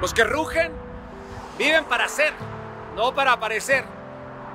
[0.00, 0.72] Los que rugen
[1.58, 2.32] viven para ser,
[2.94, 3.84] no para aparecer.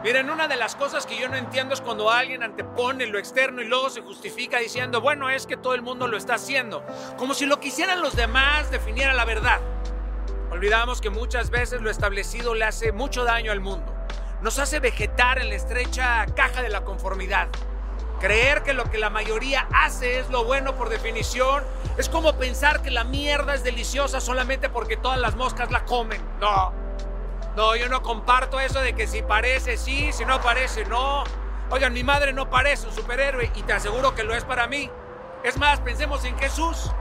[0.03, 3.61] Miren, una de las cosas que yo no entiendo es cuando alguien antepone lo externo
[3.61, 6.83] y luego se justifica diciendo, bueno, es que todo el mundo lo está haciendo,
[7.17, 9.59] como si lo que hicieran los demás definiera la verdad.
[10.51, 13.93] Olvidamos que muchas veces lo establecido le hace mucho daño al mundo.
[14.41, 17.47] Nos hace vegetar en la estrecha caja de la conformidad.
[18.21, 21.63] Creer que lo que la mayoría hace es lo bueno por definición
[21.97, 26.21] es como pensar que la mierda es deliciosa solamente porque todas las moscas la comen.
[26.39, 26.71] No.
[27.55, 31.23] No, yo no comparto eso de que si parece sí, si no parece no.
[31.71, 34.89] Oigan, mi madre no parece un superhéroe y te aseguro que lo es para mí.
[35.43, 36.91] Es más, pensemos en Jesús.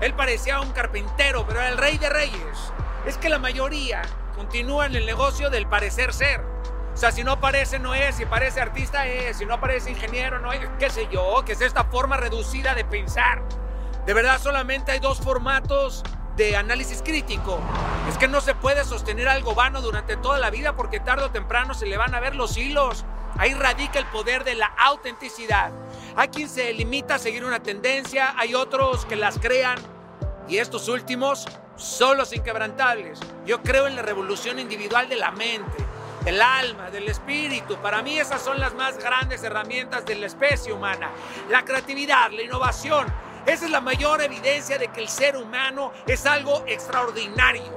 [0.00, 2.72] Él parecía un carpintero, pero era el rey de reyes.
[3.06, 4.02] Es que la mayoría
[4.34, 6.42] continúa en el negocio del parecer ser.
[6.92, 8.16] O sea, si no parece, no es.
[8.16, 9.38] Si parece artista, es.
[9.38, 10.60] Si no parece ingeniero, no es.
[10.78, 11.42] ¿Qué sé yo?
[11.44, 13.42] Que es esta forma reducida de pensar.
[14.06, 16.02] De verdad, solamente hay dos formatos
[16.36, 17.60] de análisis crítico.
[18.08, 21.30] Es que no se puede sostener algo vano durante toda la vida porque tarde o
[21.30, 23.04] temprano se le van a ver los hilos.
[23.38, 25.72] Ahí radica el poder de la autenticidad.
[26.16, 29.78] Hay quien se limita a seguir una tendencia, hay otros que las crean
[30.48, 33.20] y estos últimos son los inquebrantables.
[33.46, 35.81] Yo creo en la revolución individual de la mente
[36.24, 37.76] del alma, del espíritu.
[37.76, 41.10] Para mí esas son las más grandes herramientas de la especie humana.
[41.50, 43.06] La creatividad, la innovación.
[43.46, 47.76] Esa es la mayor evidencia de que el ser humano es algo extraordinario.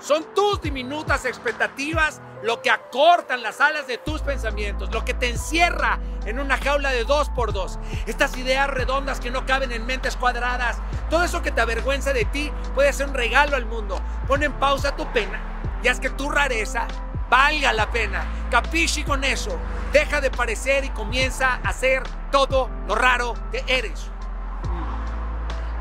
[0.00, 5.28] Son tus diminutas expectativas lo que acortan las alas de tus pensamientos, lo que te
[5.28, 7.78] encierra en una jaula de dos por dos.
[8.06, 10.78] Estas ideas redondas que no caben en mentes cuadradas,
[11.10, 14.00] todo eso que te avergüenza de ti puede ser un regalo al mundo.
[14.28, 15.40] Pon en pausa tu pena
[15.82, 16.86] y haz que tu rareza
[17.30, 18.24] valga la pena.
[18.50, 19.58] Capisci con eso.
[19.92, 24.10] Deja de parecer y comienza a ser todo lo raro que eres.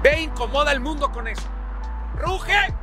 [0.01, 1.47] Ve, incomoda al mundo con eso.
[2.15, 2.73] ¡Ruge!